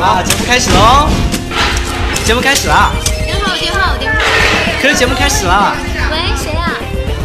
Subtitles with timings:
[0.00, 1.08] 始了，开始了，
[2.24, 2.74] 节目开始喽！
[2.74, 2.90] 节目开始了。
[3.26, 4.18] 电话，电话，电话。
[4.80, 5.74] 可是节目开始了。
[6.10, 6.72] 喂，谁啊？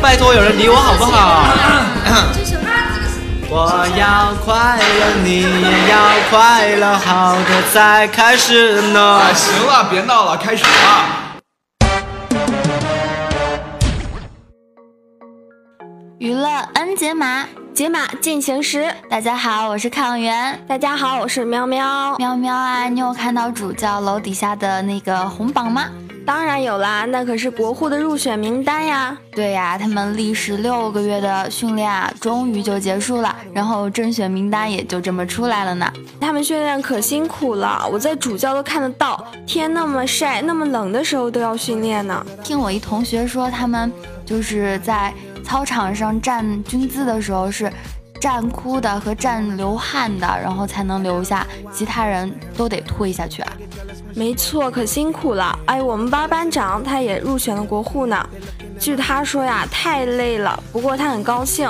[0.01, 1.45] 拜托，有人理我好不好？
[3.47, 5.97] 我要快乐，你也要
[6.29, 9.21] 快乐，好的才开始呢。
[9.23, 10.69] 哎，行了，别闹了，开始了。
[16.19, 18.89] 娱乐 N 解码，解码进行时。
[19.09, 20.57] 大家好，我是抗原。
[20.65, 22.15] 大家好，我是喵喵。
[22.17, 25.89] 喵喵啊，你有看到主教楼底下的那个红榜吗？
[26.25, 29.17] 当然有啦，那可是国护的入选名单呀。
[29.33, 35.91] 对呀，他们历时六个月的训练啊，终于就结束了，然后甄选名单也就这么出来了呢。
[36.21, 42.25] 他们训练可辛苦了，我在主教都看得到，天那么晒，那么冷的时候都要训练呢。
[42.41, 43.91] 听我一同学说，他们
[44.25, 45.13] 就是在
[45.45, 47.71] 操场上站军姿的时候是。
[48.17, 53.51] 站哭的和站流汗的，然后才能留下，其他人都得退下去啊。
[54.15, 55.55] 没错，可辛苦了。
[55.65, 58.27] 哎，我们班班长他也入选了国护呢。
[58.79, 61.69] 据他说呀，太累了，不过他很高兴。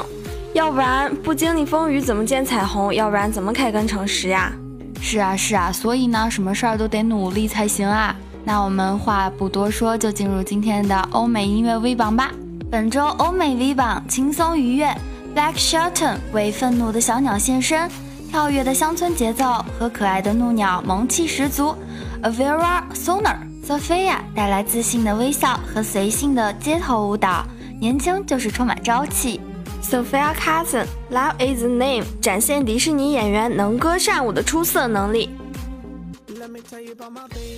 [0.54, 2.94] 要不然不经历风雨怎么见彩虹？
[2.94, 4.54] 要不然怎么开根成石呀？
[5.02, 5.72] 是啊，是啊。
[5.74, 8.16] 所以呢，什么事儿都得努力才行啊。
[8.46, 12.32] 那我们话不多说，就进入今天的欧美音乐 V 榜吧。
[12.72, 14.88] 本周欧美 V 榜轻松愉悦。
[15.36, 17.90] Black Shelton 为愤怒的小鸟献身，
[18.30, 21.76] 跳跃的乡村节奏和可爱的怒鸟萌气十足。
[22.24, 23.36] Avera Soner
[23.66, 27.46] Sophia 带来自信的微笑和随性的街头舞蹈，
[27.80, 29.42] 年轻就是充满朝气。
[29.84, 35.30] Sophia Carson Love Is the Name 展现迪士尼演员能歌善舞的出色能力。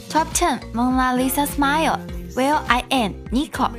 [0.09, 1.99] Top Ten Mona Lisa Smile
[2.35, 3.69] Will I Am Nico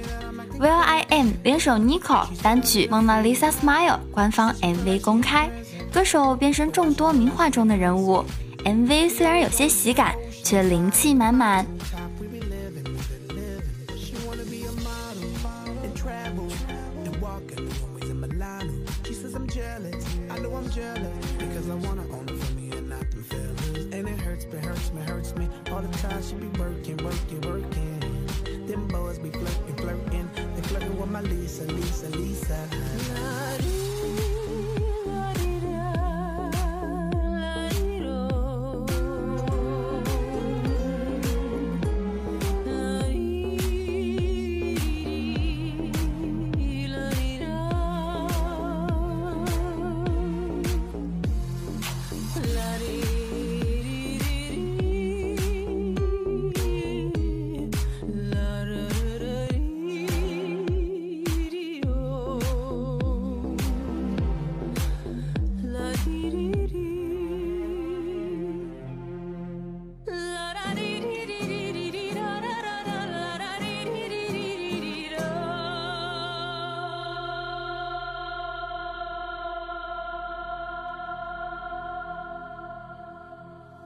[0.59, 5.49] Will I Am 联手 Nico 单曲《Mona Lisa Smile》官方 MV 公开，
[5.93, 8.25] 歌手变身众多名画中的人物。
[8.65, 11.65] MV 虽然有些喜感，却灵气满满。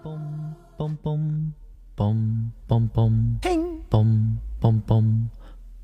[0.02, 1.54] Boom, boom, boom,
[1.94, 3.38] boom, boom, boom.
[3.40, 3.84] Ping.
[3.88, 5.30] Boom, boom, boom,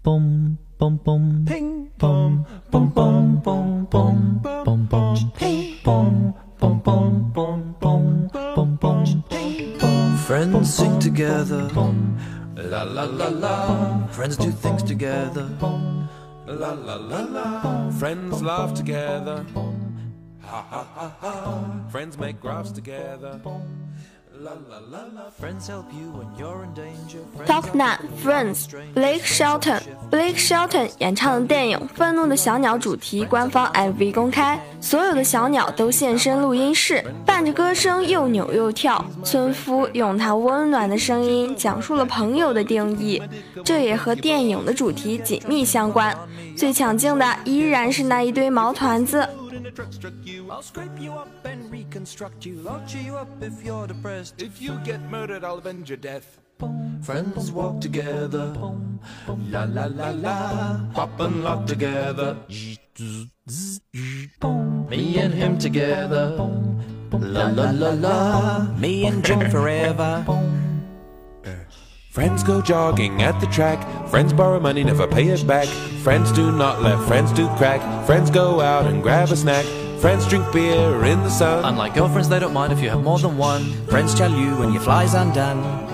[0.03, 1.45] boom, boom, boom.
[1.47, 1.91] Ping.
[1.99, 5.33] Boom, boom, boom, boom, boom, boom, boom.
[5.37, 5.77] Ping.
[5.85, 9.23] Boom, boom, boom, boom, boom, boom, boom.
[9.31, 9.79] Ping.
[9.79, 10.17] boom.
[10.17, 11.71] Friends sing together.
[12.57, 14.07] La la la la.
[14.09, 15.49] Friends do things together.
[16.49, 17.91] La la la la.
[17.93, 19.47] Friends laugh together.
[20.43, 21.89] Ha ha ha ha.
[21.91, 23.41] Friends make graphs together.
[27.45, 29.81] Top Nine Friends Blake Shelton
[30.13, 39.05] Blake Shelton 演唱的电影《愤怒的小鸟》主题官方 MV 公开，所有的小鸟都现身录音室，伴着歌声又扭又跳。
[39.25, 43.21] 村夫用他温暖的声音讲述了朋友的定义，
[43.65, 46.17] 这也和电影的主题紧密相关。
[46.57, 49.29] 最抢镜的依然是那一堆毛团子。
[49.71, 50.51] Truck struck you.
[50.51, 52.67] I'll scrape you up and reconstruct you.
[52.69, 54.41] I'll cheer you up if you're depressed.
[54.43, 56.39] If you get murdered, I'll avenge your death.
[57.03, 58.53] Friends walk together.
[59.51, 60.81] La la la la.
[60.95, 62.37] Pop and lock together.
[64.91, 66.37] Me and him together.
[67.13, 70.25] La la la la, me and Jim forever.
[72.11, 73.79] Friends go jogging at the track.
[74.09, 75.69] Friends borrow money, never pay it back.
[76.03, 77.81] Friends do not let friends do crack.
[78.07, 79.65] Friends go out and grab a snack.
[80.01, 81.65] Friends drink beer in the sun.
[81.65, 83.63] Unlike girlfriends, they don't mind if you have more than one.
[83.89, 85.87] Friends tell you when your fly's undone.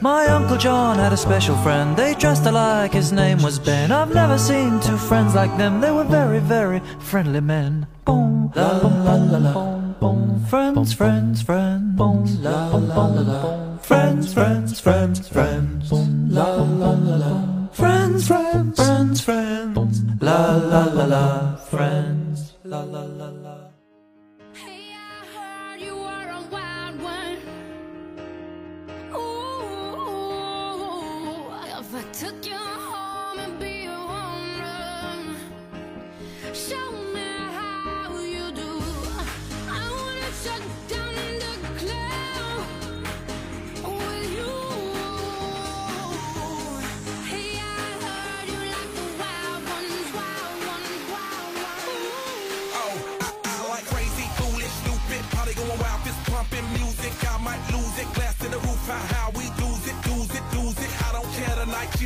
[0.00, 1.96] My Uncle John had a special friend.
[1.96, 3.92] They dressed alike, his name was Ben.
[3.92, 5.80] I've never seen two friends like them.
[5.80, 7.86] They were very, very friendly men.
[8.04, 9.52] Boom, la la la la.
[9.52, 10.44] Boom, boom.
[10.46, 11.96] Friends, friends, friends.
[11.96, 13.69] Boom, la la la la.
[13.90, 15.90] Friends, friends, friends, friends.
[16.30, 17.68] La la la la.
[17.72, 20.04] Friends, friends, friends, friends.
[20.20, 21.56] La la la la.
[21.68, 23.19] Friends, la la la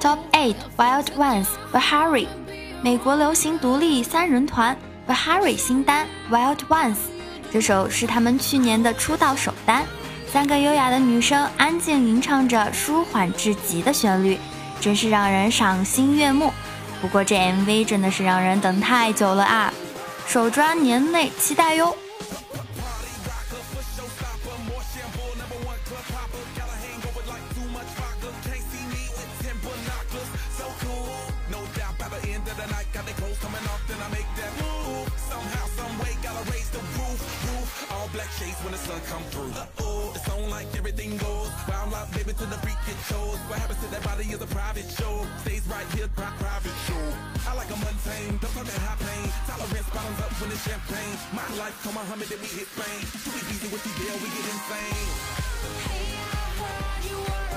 [0.00, 2.26] Top 8 Wild Ones Bahari，
[2.80, 4.74] 美国流行独立三人团
[5.06, 6.96] Bahari 新单 Wild Ones，
[7.52, 9.84] 这首是他们去年的出道首单。
[10.26, 14.38] 三个优雅的女生安静吟唱着舒缓至极的旋律，
[14.80, 16.50] 真是让人赏心悦目。
[17.02, 19.70] 不过这 MV 真的是让人等太久了啊！
[20.26, 21.94] 首专年内期待哟。
[38.90, 39.52] Sun come through.
[39.54, 41.50] Uh-oh, it's on like everything goes.
[41.68, 43.38] Wild out, baby, to the freak it shows.
[43.46, 45.26] What happens to that body is a private show.
[45.42, 47.04] Stays right here, pri- private show.
[47.46, 49.26] I like a mundane, don't talk that high pain.
[49.46, 51.16] Tolerance bottoms up when it's champagne.
[51.30, 53.04] My life, come on, Muhammad, then we hit fame.
[53.24, 55.08] Too easy with the deal, we get insane.
[55.86, 57.49] Hey, I heard you were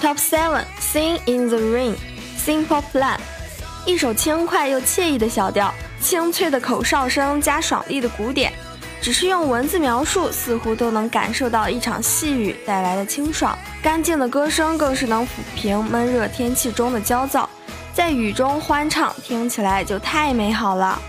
[0.00, 1.96] Top Seven Sing in the Rain
[2.38, 3.18] Simple Plan，
[3.84, 8.52] 一首轻快又惬意的小调，清脆的口哨声加爽利的鼓点，
[9.02, 13.58] 只是用文字描述，似乎都能感受到一场细雨带来的清爽。
[13.82, 17.48] 干净的歌声更是能抚平闷热天气中的焦躁，
[17.92, 21.00] 在雨中欢唱，听起来就太美好了。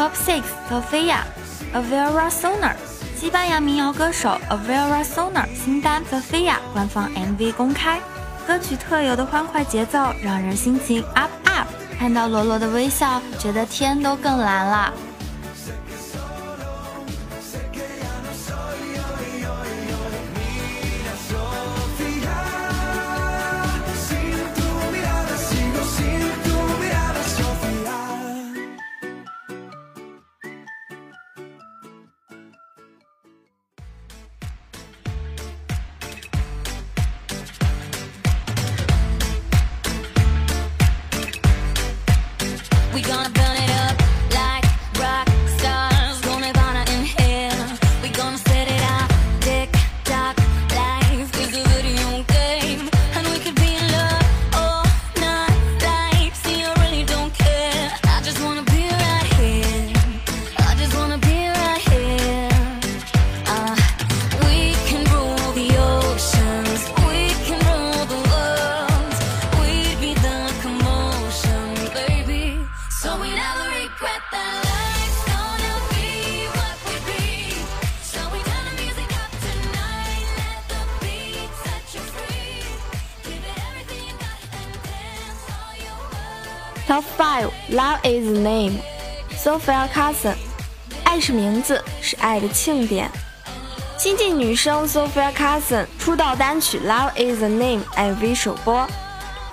[0.00, 1.18] Top Six Sophia
[1.74, 2.74] Avera Sonar，
[3.18, 8.00] 西班牙民谣歌手 Avera Sonar 新单 Sophia 官方 MV 公开，
[8.46, 11.68] 歌曲特有的欢快节奏让人心情 up up。
[11.98, 14.90] 看到罗罗的微笑，觉得天都更蓝了。
[86.90, 88.80] Top five Love is the name
[89.38, 90.34] Sophia Carson，
[91.04, 93.08] 爱是名字，是爱的庆典。
[93.96, 97.84] 新晋女生 Sophia Carson 出道单曲《Love Is the Name》
[98.16, 98.84] MV 首播。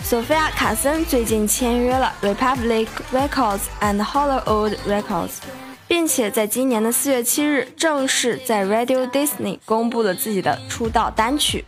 [0.04, 5.34] Sophia 卡森最近签约了 Republic Records and Hollywood Records，
[5.88, 11.64] 并且在今年的四月七日正式在 Radio Disney 公布了自己的出道单曲。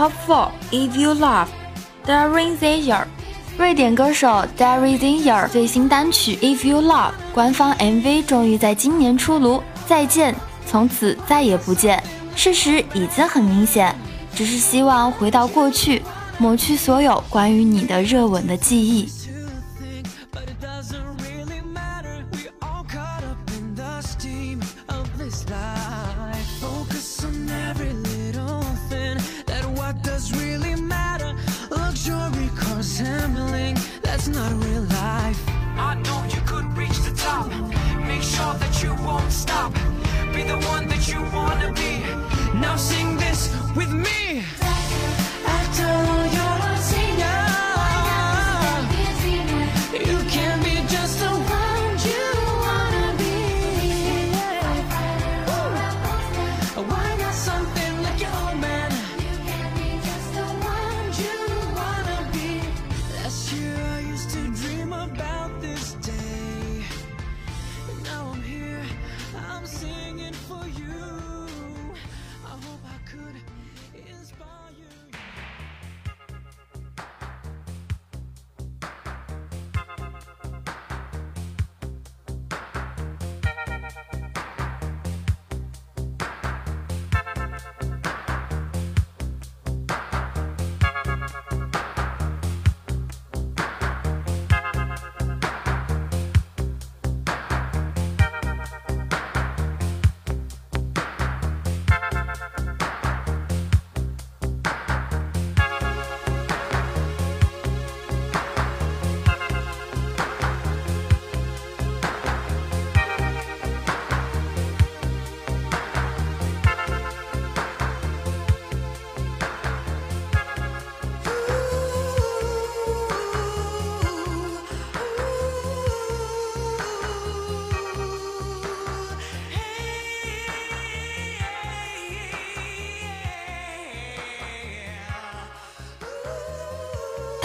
[0.00, 1.48] Top Four If You Love
[2.06, 3.04] Darin Zayer，
[3.58, 9.62] 瑞典歌手 Darin Zayer 最新单曲 If You Love 官方 MV 终于在今年出炉。
[9.86, 10.34] 再见，
[10.66, 12.02] 从此再也不见。
[12.34, 13.94] 事实已经很明显，
[14.34, 16.00] 只是希望回到过去，
[16.38, 19.06] 抹去所有关于你的热吻的记忆。
[34.32, 35.40] Not real life.
[35.76, 37.48] I know you could reach the top.
[38.06, 39.72] Make sure that you won't stop.
[40.34, 41.92] Be the one that you wanna be.
[42.58, 44.29] Now sing this with me.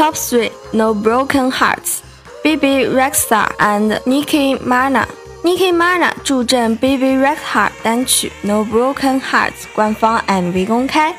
[0.06, 2.04] Top three No Broken Hearts,
[2.44, 5.08] BB Rexha and Nicki mina。
[5.44, 11.16] Nicki mina 助阵 BB Rexha 单曲 No Broken Hearts 官方 MV 公开，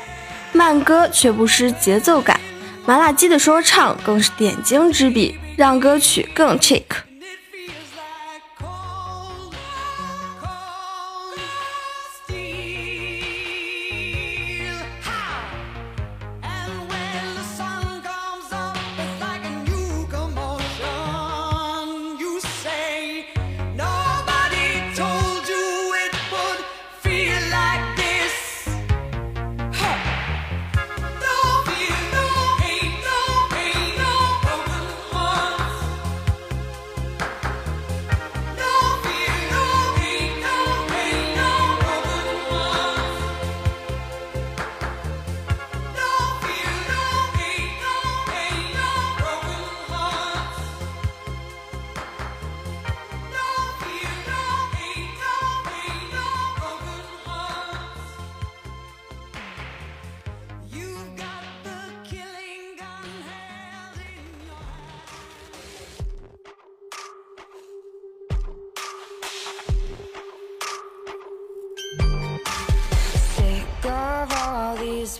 [0.53, 2.39] 慢歌却不失节奏感，
[2.85, 6.83] 麻辣鸡的说唱更是点睛之笔，让歌曲更 chic。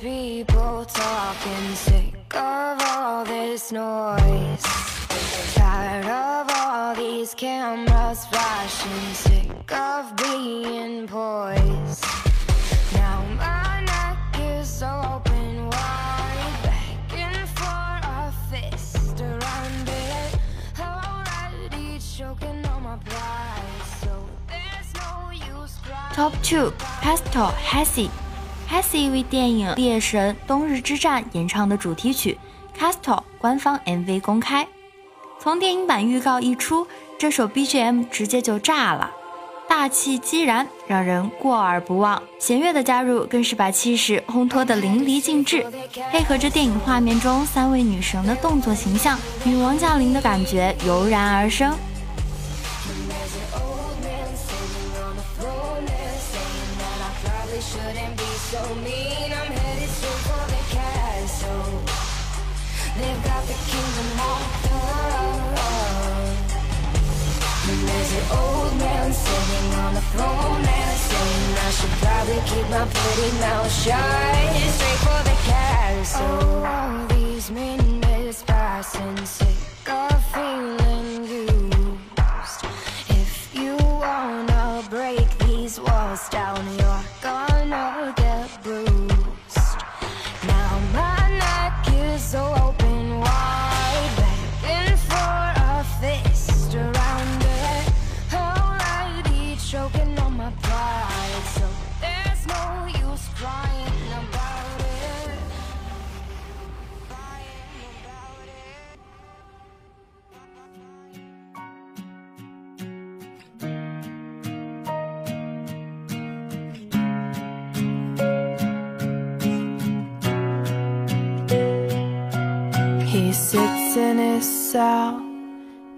[0.02, 4.64] People talking, sick of all this noise.
[5.56, 12.06] Tired of all these cameras flashing, sick of being poised.
[12.94, 20.40] Now my neck is open wide, begging for a fist around it.
[20.80, 23.62] Already choking on my pride,
[24.02, 26.14] so there's no use crying.
[26.14, 28.12] Top Two Pastel Hesi
[28.70, 32.38] Hesi 为电影《猎神：冬日之战》演唱的主题曲
[32.78, 34.68] 《Castle》官方 MV 公开。
[35.40, 36.86] 从电影版预告一出，
[37.18, 39.12] 这首 BGM 直接就炸了，
[39.70, 42.22] 大气激然，让人过耳不忘。
[42.40, 45.66] 弦乐的加入更是把气势烘托得淋漓尽致，
[46.12, 51.74] 配合着电影画面中三位女神的动作形象，女王降临的感觉油然而生。
[70.16, 74.00] I should probably keep my pretty mouth shut.
[74.76, 76.66] Straight for the castle.
[76.66, 80.17] All these minutes passing, sick of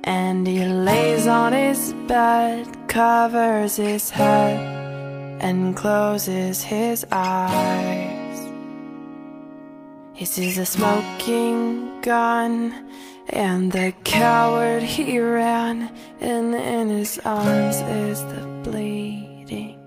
[0.03, 4.59] and he lays on his bed, covers his head
[5.41, 8.39] and closes his eyes.
[10.13, 12.89] He sees a smoking gun
[13.29, 19.79] and the coward he ran, and in his arms is the bleeding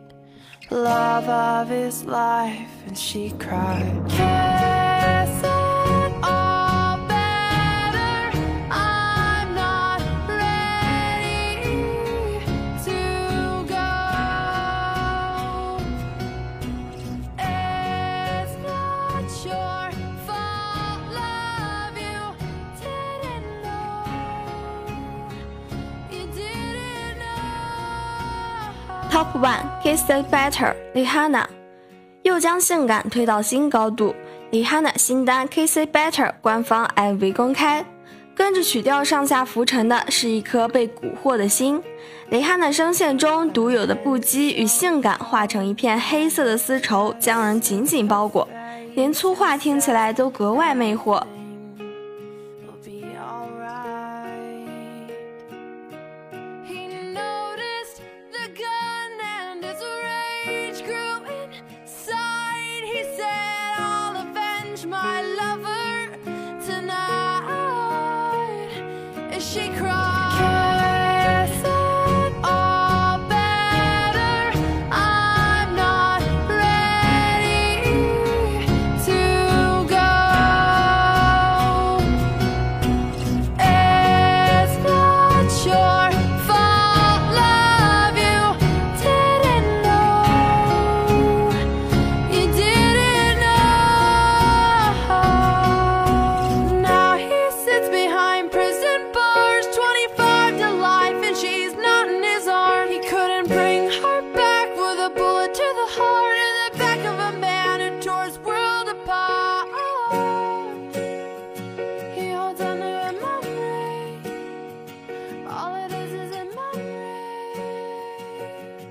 [0.70, 4.51] love of his life, and she cried.
[29.12, 31.44] Top One Kiss It Better Rihanna
[32.22, 34.14] 又将性感推到新高度。
[34.50, 37.84] Rihanna 新单 Kiss It Better 官方 MV 公开，
[38.34, 41.82] 跟着曲调上下浮沉的是一颗被蛊惑的心。
[42.30, 48.48] 李汉的声线中独有的不羁与性感化成一片黑色的丝绸，将人紧紧包裹，
[48.94, 51.22] 连粗话听起来都格外魅惑。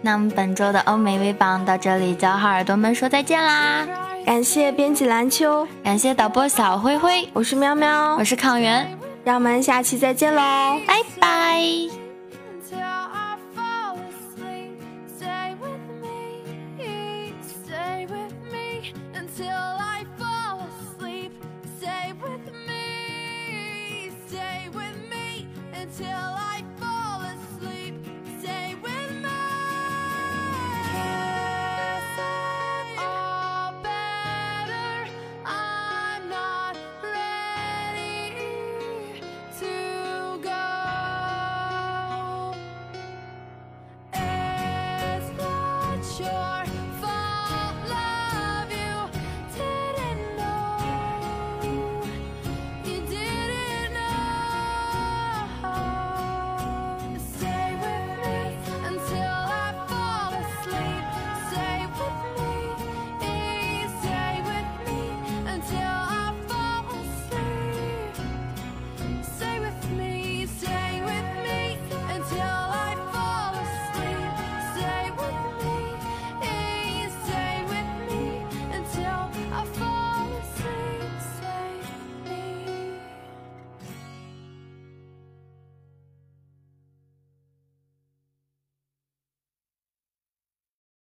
[0.01, 3.87] 那我们本周的欧美微榜到这里就要和耳朵们说再见啦！
[4.25, 8.87] 感谢编辑蓝秋，感谢导播小灰灰，我是喵喵，我是抗原，
[9.23, 10.41] 让我们下期再见喽，
[10.87, 12.00] 拜拜。